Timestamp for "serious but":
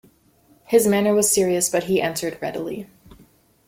1.31-1.83